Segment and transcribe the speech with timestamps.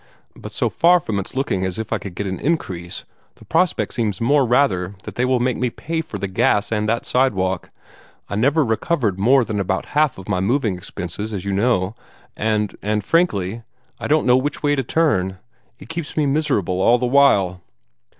[0.35, 3.05] But so far from its looking as if I could get an increase,
[3.35, 7.05] the prospect seems rather that they will make me pay for the gas and that
[7.05, 7.69] sidewalk.
[8.27, 11.93] I never recovered more than about half of my moving expenses, as you know,
[12.35, 13.61] and and, frankly,
[13.99, 15.37] I don't know which way to turn.
[15.77, 17.61] It keeps me miserable all the while."